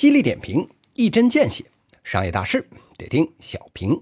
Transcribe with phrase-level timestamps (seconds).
[0.00, 1.66] 犀利点评，一针见血，
[2.02, 2.66] 商业大事
[2.96, 4.00] 得听小平。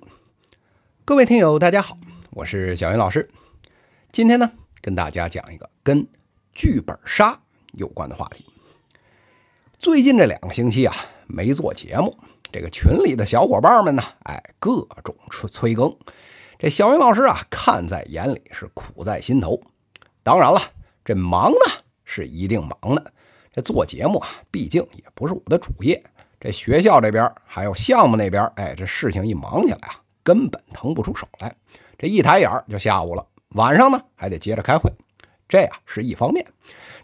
[1.05, 1.99] 各位听友，大家好，
[2.31, 3.29] 我是小云老师。
[4.13, 6.07] 今天呢，跟大家讲一个跟
[6.53, 7.41] 剧本杀
[7.73, 8.45] 有关的话题。
[9.77, 10.95] 最近这两个星期啊，
[11.27, 12.17] 没做节目，
[12.53, 15.93] 这个群里的小伙伴们呢，哎，各种催催更。
[16.61, 19.61] 这小云老师啊，看在眼里是苦在心头。
[20.23, 20.63] 当然了，
[21.05, 21.59] 这忙呢
[22.05, 23.13] 是一定忙的。
[23.59, 26.01] 这做节目啊，毕竟也不是我的主业。
[26.39, 31.53] 这学校这边还有项目那边，哎，这事情一忙起来啊，根本腾不出手来。
[31.99, 33.27] 这一抬眼就下午了，
[33.57, 34.93] 晚上呢还得接着开会。
[35.49, 36.47] 这呀是一方面。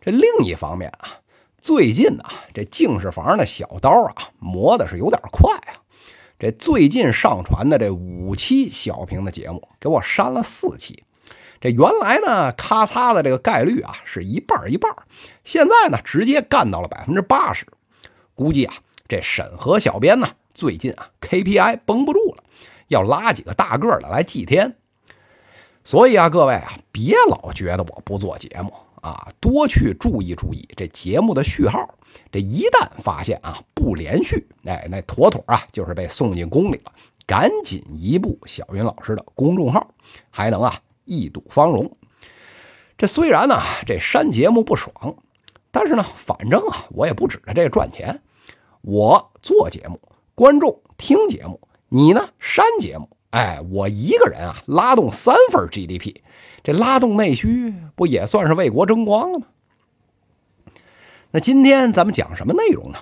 [0.01, 1.19] 这另一方面啊，
[1.61, 5.83] 最近啊，这净室房的小刀啊磨的是有点快啊。
[6.39, 11.03] 这最近上传的这五期小平的节目，给我删了四期。
[11.65, 14.95] 这原来呢，咔嚓的这个概率啊是一半一半，
[15.45, 17.67] 现在呢直接干到了百分之八十。
[18.34, 18.75] 估计啊，
[19.09, 22.45] 这审核小编呢最近啊 KPI 绷不住了，
[22.89, 24.77] 要拉几个大个的来祭天。
[25.83, 31.95] 所以啊，各位啊，别老觉得我不做节目啊，多去注意注意这节目的序号。
[32.31, 36.93] 这一旦发现啊不连续，哎，那妥妥啊就是被送进宫里了。
[37.27, 39.95] 赶紧移步小云老师的公众号，
[40.28, 40.78] 还能啊。
[41.05, 41.97] 一睹芳容，
[42.97, 45.16] 这虽然呢，这删节目不爽，
[45.70, 48.22] 但是呢，反正啊，我也不指着这个赚钱。
[48.83, 50.00] 我做节目，
[50.34, 56.16] 观众听节目，你呢删节目，哎，我一个人啊拉动三份 GDP，
[56.62, 59.47] 这拉动内需不也算是为国争光了吗？
[61.30, 62.98] 那今天咱们讲什么内容呢？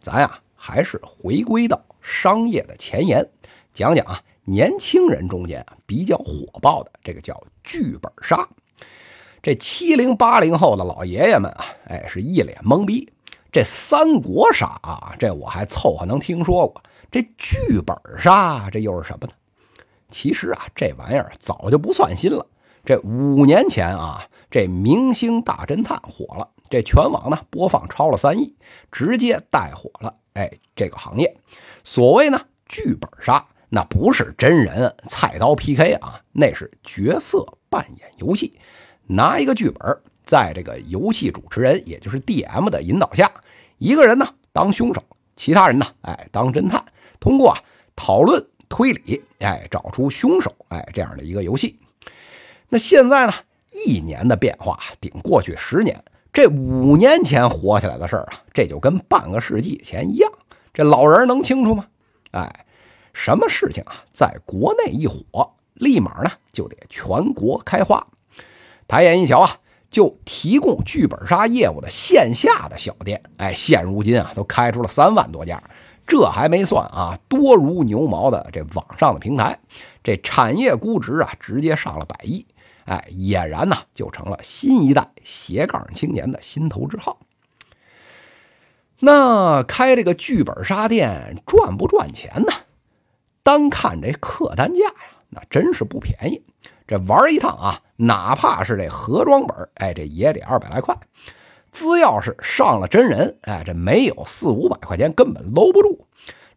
[0.00, 3.28] 咱呀还是回归到商业的前沿，
[3.72, 4.22] 讲讲啊。
[4.48, 8.48] 年轻人中间啊比较火爆的这个叫剧本杀，
[9.42, 13.12] 这七零八零后的老爷爷们啊，哎是一脸懵逼。
[13.52, 16.82] 这三国杀啊，这我还凑合能听说过。
[17.10, 19.32] 这剧本杀这又是什么呢？
[20.08, 22.46] 其实啊，这玩意儿早就不算新了。
[22.84, 28.54] 这五年前啊，这《明星大侦探》火了，这全网呢播放超了三亿，
[28.90, 31.36] 直接带火了哎这个行业。
[31.84, 33.46] 所谓呢剧本杀。
[33.70, 38.58] 那不是真人菜刀 PK 啊，那是角色扮演游戏。
[39.06, 43.30] 拿一个剧本，在这个游戏主持人，也就是 DM 的引导下，
[43.76, 45.02] 一个人呢当凶手，
[45.36, 46.82] 其他人呢哎当侦探，
[47.20, 47.62] 通过啊
[47.94, 51.78] 讨论推理，哎找出凶手，哎这样的一个游戏。
[52.70, 53.34] 那现在呢，
[53.70, 56.02] 一年的变化顶过去十年，
[56.32, 60.30] 这五年前火起来的事儿啊，这就跟半个世纪前一样。
[60.72, 61.86] 这老人能清楚吗？
[62.30, 62.64] 哎。
[63.18, 68.06] 什么事情啊，在国内一火，立马呢就得全国开花。
[68.86, 69.56] 抬眼一瞧啊，
[69.90, 75.60] 就提供剧本杀业务的线下的小店，哎，现如今啊都开出了三万多家。
[76.06, 79.58] 这还没算啊，多如牛毛的这网上的平台，
[80.04, 82.46] 这产业估值啊直接上了百亿，
[82.84, 87.18] 哎，俨然呢就成了新一代斜杠青年的心头之号。
[89.00, 92.52] 那开这个剧本杀店赚不赚钱呢？
[93.48, 94.92] 单看这客单价呀，
[95.30, 96.44] 那真是不便宜。
[96.86, 100.94] 这玩一趟啊，哪怕是这盒装本，哎，这也得二百来块。
[101.72, 106.06] 只要是上了真人，哎，这没有四五百块钱根本搂不住。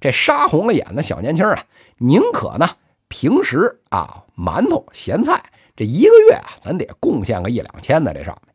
[0.02, 1.64] 这杀红了眼的小年轻啊，
[1.98, 2.72] 宁可呢
[3.08, 5.42] 平时啊馒头咸菜，
[5.78, 8.54] 这一个月啊，咱得贡献个一两千的这上面，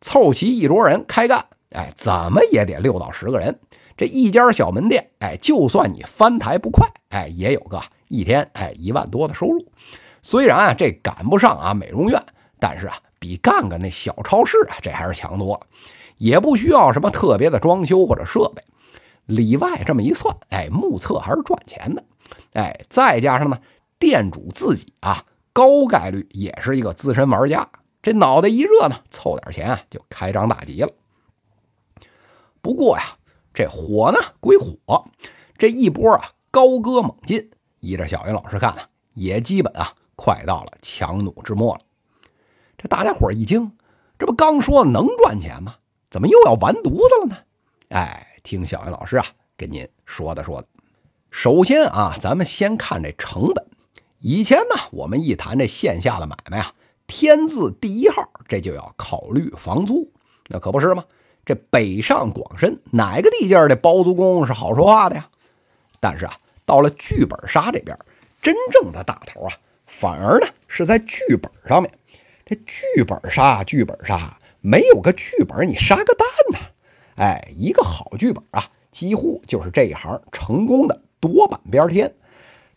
[0.00, 3.58] 凑齐一桌人开干，哎，怎么也得六到十个人。
[3.98, 9.72] 这一家小门店，哎，就算你翻台不快，哎，也有个一天哎一万多的收入。
[10.22, 12.24] 虽然啊这赶不上啊美容院，
[12.60, 15.66] 但是啊比干干那小超市啊这还是强多了。
[16.16, 18.62] 也不需要什么特别的装修或者设备，
[19.26, 22.04] 里外这么一算，哎，目测还是赚钱的。
[22.52, 23.58] 哎，再加上呢，
[23.98, 27.68] 店主自己啊高概率也是一个资深玩家，
[28.00, 30.92] 这脑袋一热呢，凑点钱啊就开张大吉了。
[32.62, 33.17] 不过呀。
[33.58, 35.04] 这火呢归火，
[35.58, 37.50] 这一波啊高歌猛进，
[37.80, 41.80] 依着小云老师看啊，也基本啊快到了强弩之末了。
[42.76, 43.72] 这大家伙一惊，
[44.16, 45.74] 这不刚说能赚钱吗？
[46.08, 47.36] 怎么又要完犊子了呢？
[47.88, 49.26] 哎，听小云老师啊
[49.56, 50.68] 跟您说的说的。
[51.32, 53.66] 首先啊，咱们先看这成本。
[54.20, 56.72] 以前呢，我们一谈这线下的买卖啊，
[57.08, 60.12] 天字第一号，这就要考虑房租，
[60.46, 61.04] 那可不是吗？
[61.48, 65.30] 这北上广深哪个地界的包租公是好说话的呀？
[65.98, 66.36] 但是啊，
[66.66, 67.98] 到了剧本杀这边，
[68.42, 69.54] 真正的大头啊，
[69.86, 71.90] 反而呢是在剧本上面。
[72.44, 76.58] 这剧本杀，剧本杀没有个剧本，你杀个蛋呢？
[77.16, 82.14] 哎，一个好剧本啊，几乎就是这一行成功的多半边天。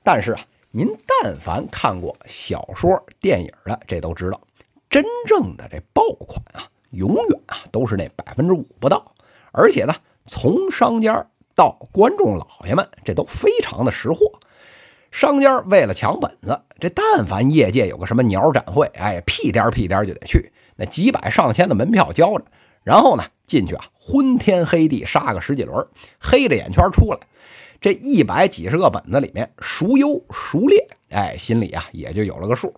[0.02, 0.40] 但是啊，
[0.72, 0.88] 您
[1.22, 4.40] 但凡看过小说、电影的，这都知道，
[4.90, 9.14] 真正的这爆款啊，永远啊都是那百分之五不到。
[9.52, 9.96] 而且呢，
[10.26, 14.40] 从商家到观众老爷们，这都非常的识货。
[15.12, 22.46] 商家为了抢本子，这但凡业界有个什么鸟展会，哎，屁颠屁颠就得去，那几百上千的门票交着，
[22.84, 25.86] 然后呢进去啊，昏天黑地杀个十几轮，
[26.18, 27.20] 黑着眼圈出来，
[27.82, 32.74] 这一百几十个本子里面孰优孰劣，哎，心里啊也就有了个数。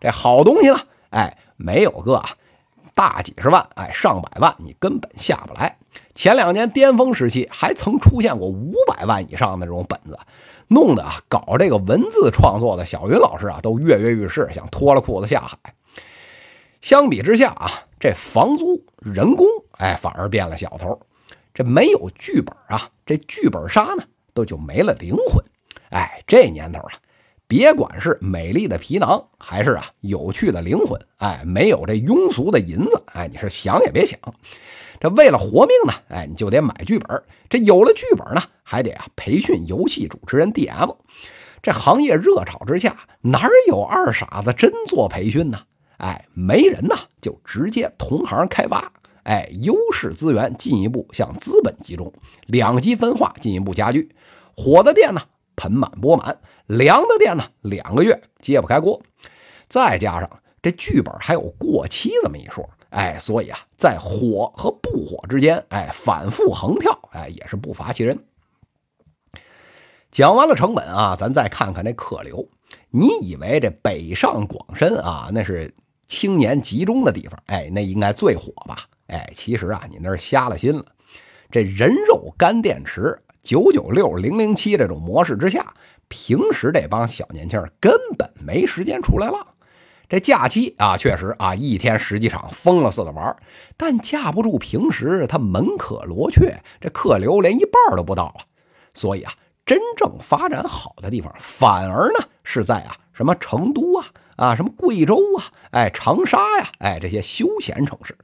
[0.00, 0.78] 这好东西呢，
[1.10, 2.30] 哎，没有个啊
[2.94, 5.76] 大几十万，哎，上百万你根本下不来。
[6.14, 10.18] 前两年巅峰时期还曾出现过五百万以上的这种本子。
[10.68, 15.58] 弄得啊，搞这个文字创作的小云老师啊，都跃跃欲试，想脱了裤子下海。
[16.80, 19.46] 相比之下啊，这房租、人工，
[19.78, 20.98] 哎，反而变了小头。
[21.52, 25.44] 这没有剧本啊，这剧本杀呢，都就没了灵魂。
[25.90, 26.92] 哎，这年头啊，
[27.46, 34.18] 别管是美丽的皮囊，还是啊有趣的灵魂，哎，没有这庸俗的银子，哎，你是想也别想。
[35.00, 37.22] 这为了活命呢，哎，你就得买剧本。
[37.50, 40.96] 这有了剧本呢，还得啊培训游戏主持人 DM。
[41.62, 45.60] 这行业热炒之下，哪有二傻子真做培训呢？
[45.98, 48.92] 哎，没人呐，就直接同行开发。
[49.24, 52.12] 哎，优势资源进一步向资本集中，
[52.46, 54.10] 两极分化进一步加剧。
[54.56, 55.22] 火的店呢，
[55.56, 56.34] 盆满钵满；
[56.66, 59.00] 凉的店呢，两个月揭不开锅。
[59.68, 60.28] 再加上
[60.60, 62.68] 这剧本还有过期这么一说。
[62.90, 68.18] 哎，所以啊，在火和不火之间，哎，反复横跳，哎，也是不乏其人。
[70.10, 72.46] 讲完了成本啊，咱再看看这客流。
[72.90, 75.72] 你以为这北上广深啊，那是
[76.06, 78.84] 青年集中的地方，哎，那应该最火吧？
[79.06, 80.84] 哎，其实啊，你那是瞎了心了。
[81.50, 85.74] 这人肉干电池、九九六、零零七这种模式之下，
[86.08, 89.44] 平时这帮小年轻根本没时间出来浪。
[90.08, 93.36] 这假期啊，确实啊，一天十几场，疯了似的玩
[93.76, 98.44] 但架不住平时他门可罗雀，这客流连一半都不到啊。
[98.94, 99.32] 所以啊，
[99.66, 104.06] 真正发展好的地方，反而呢是在啊什么成都啊
[104.36, 108.16] 啊什么贵州啊，哎长沙呀，哎这些休闲城市。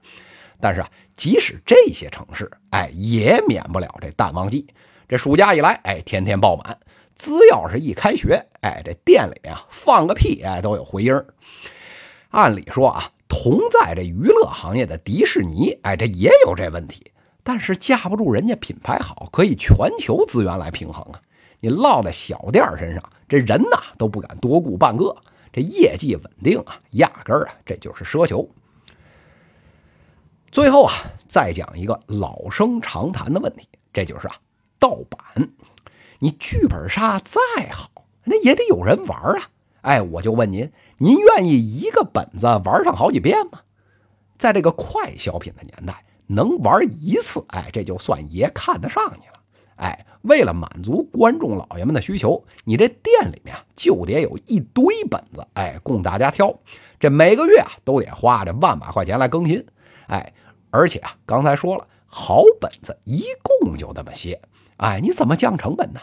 [0.60, 4.66] 但是啊，即使这些城市，哎也免不了这淡旺季。
[5.08, 6.78] 这暑假一来，哎天天爆满。
[7.16, 11.26] 只要是一开学，哎这店里啊放个屁，哎都有回音儿。
[12.28, 17.10] 按理说啊，同在这娱乐行业的迪士尼，哎，这也有这问题，
[17.42, 21.20] 但是架不住人家品牌好，可以全球资源来平衡啊。
[21.60, 25.16] 你落在小店身上，这人呐都不敢多雇半个，
[25.50, 28.46] 这业绩稳定啊，压根儿啊这就是奢求。
[30.52, 30.92] 最后啊，
[31.26, 34.36] 再讲一个老生常谈的问题，这就是啊，
[34.78, 35.50] 盗版。
[36.20, 37.90] 你剧本杀再好，
[38.24, 39.50] 那也得有人玩啊。
[39.82, 43.60] 哎，我就问您，您愿意一个本子玩上好几遍吗？
[44.36, 49.32] 在这个快消品的年代，能玩一次，哎，这就算爷看得上你了。
[49.76, 56.52] 哎，为了满足观众老爷们的需求，你这店里面就得有一堆本子，哎，供大家挑。
[56.98, 59.64] 这每个月啊，都得花这万把块钱来更新。
[60.08, 60.32] 哎，
[60.70, 64.40] 而且啊，刚才说了，好本子一共就那么些。
[64.78, 66.00] 哎，你怎么降成本呢？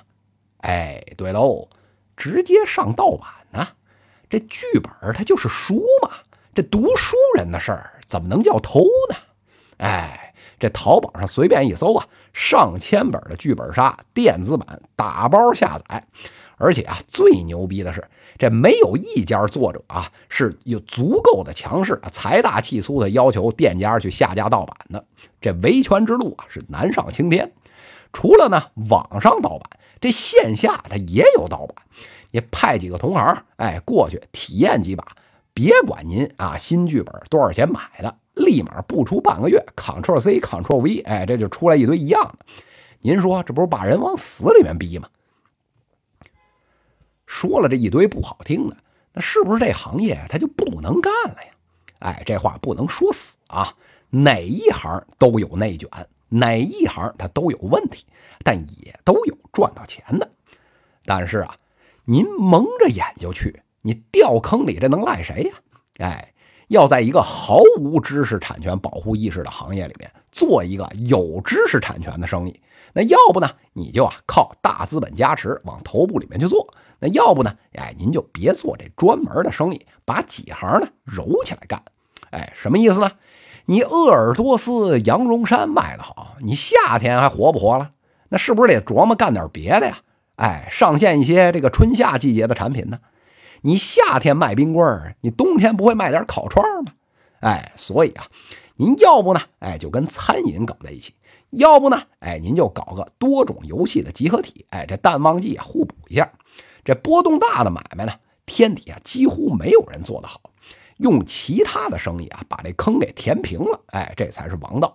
[0.59, 1.67] 哎，对喽，
[2.15, 3.29] 直接上盗版。
[3.51, 3.75] 啊，
[4.29, 6.12] 这剧本它就是书嘛，
[6.53, 9.15] 这读书人的事儿怎么能叫偷呢？
[9.77, 16.07] 哎，这淘宝上随便一搜啊，上千本的剧本杀电子版打包下载，
[16.57, 18.03] 而且啊，最牛逼的是，
[18.38, 25.05] 这没有一家作者啊是有足够的强势、财大气粗的要求店家去下架盗版的。
[25.41, 27.51] 这维权之路啊是难上青天。
[28.13, 29.69] 除了呢网上盗版，
[30.00, 31.75] 这线下它也有盗版。
[32.31, 35.05] 你派几个同行，哎，过去体验几把，
[35.53, 42.45] 别管您啊新剧本多少钱买的，立马不出半个月，Ctrl C Ctrl V，哎，这就出来一堆一样的。
[43.01, 45.07] 您说这不是把人往死里面逼吗？
[47.25, 48.77] 说了这一堆不好听的，
[49.13, 51.51] 那是不是这行业他就不能干了呀？
[52.00, 53.74] 哎，这话不能说死啊，
[54.10, 55.89] 哪一行都有内卷，
[56.29, 58.05] 哪一行它都有问题，
[58.44, 60.29] 但也都有赚到钱的。
[61.05, 61.55] 但是啊。
[62.08, 65.53] 您蒙着眼就去，你掉坑里，这能赖谁呀？
[65.98, 66.35] 哎，
[66.67, 72.60] 要在一个毫无知识产权保护意识的行业里面做一个有知识产权的生意，
[72.93, 76.67] 那要不呢，你就啊靠大资本加持往头部里面去做；
[77.00, 81.81] 那要不呢，哎，您就别做这专门的生意，把几行呢揉起来干。
[82.31, 83.12] 哎，什么意思呢？
[83.65, 87.91] 你鄂尔多斯羊绒衫卖得好，你夏天还活不活了？
[88.29, 90.00] 那是不是得琢磨干点别的呀？
[90.36, 93.00] 哎，上线一些这个春夏季节的产品呢？
[93.65, 96.93] 你夏天卖冰棍儿，你冬天不会卖点烤串吗？
[97.39, 98.27] 哎，所以啊，
[98.75, 101.13] 您要不呢，哎，就跟餐饮搞在一起；
[101.50, 104.67] 要不呢，哎，您就搞个多种游戏的集合体。
[104.69, 106.31] 哎，这淡旺季啊，互补一下。
[106.84, 108.13] 这波动大的买卖呢，
[108.45, 110.39] 天底下几乎没有人做得好。
[110.98, 113.81] 用其他的生意啊，把这坑给填平了。
[113.88, 114.93] 哎，这才是王道。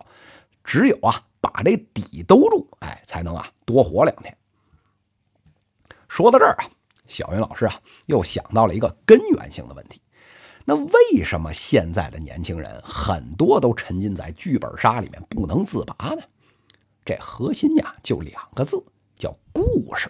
[0.63, 4.37] 只有啊，把这底兜住，哎，才能啊多活两天。
[6.07, 6.71] 说到这儿啊，
[7.11, 7.75] 小云老师啊，
[8.07, 10.01] 又想到了一个根源性的问题。
[10.65, 16.23] 那为什么现在的年轻人很多都沉浸在剧本杀里面不能自拔呢？
[17.05, 18.81] 这核心呀，就两个字，
[19.17, 20.09] 叫故事。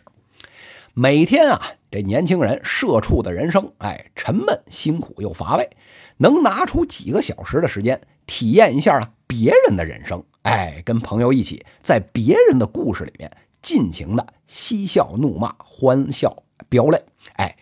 [0.92, 5.71] 每天啊，这年轻人社畜的人生，哎，沉闷、辛苦又乏味，
[6.19, 17.02] 能拿出几个小时的时间体验一下啊别人的人生，哎，跟朋友一起在别人的故事里面尽情的嬉笑怒骂、欢笑飙泪，
[17.37, 17.57] 哎，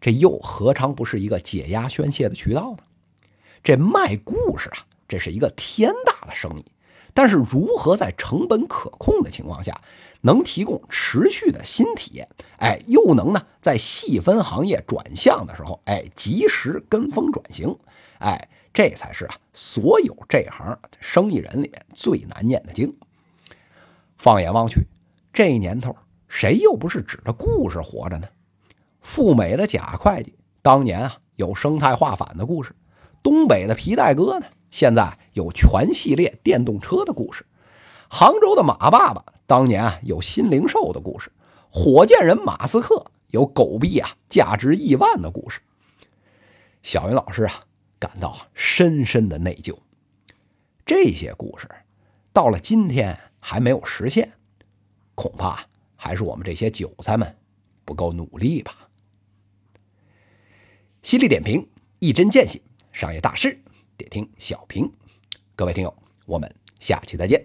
[0.00, 2.84] 这又何尝不是一个解压宣泄的渠道呢？
[3.62, 6.64] 这卖故事啊，这是一个天大的生意。
[7.14, 9.78] 但是，如何在成本可控的情况下，
[10.22, 12.26] 能提供持续的新体验？
[12.58, 17.76] 哎，又能呢，在细分行业转向的时候，哎，及时跟风转型？
[18.18, 22.96] 哎，这才是啊，所有这行生意人里面最难念的经。
[24.16, 24.86] 放眼望去，
[25.34, 25.94] 这年头，
[26.28, 28.26] 谁又不是指着故事活着呢？
[29.02, 32.72] 赴美的贾会计当年啊，有生态化反的故事；
[33.22, 34.46] 东北的皮带哥呢？
[34.70, 37.44] 现在有全系列电动车的故事，
[38.08, 41.30] 杭州的马爸爸当年啊有新零售的故事，
[41.68, 45.60] 火箭人马斯克有狗币啊价值亿万的故事。
[46.82, 47.64] 小云老师啊
[47.98, 49.76] 感到深深的内疚，
[50.86, 51.68] 这些故事
[52.32, 54.32] 到了今天还没有实现，
[55.14, 55.66] 恐怕
[55.96, 57.36] 还是我们这些韭菜们
[57.84, 58.88] 不够努力吧。
[61.02, 61.68] 犀利点评，
[61.98, 62.60] 一针见血，
[62.92, 63.58] 商业大师。
[64.10, 64.90] 听小平，
[65.54, 65.94] 各位听友，
[66.26, 67.44] 我们下期再见。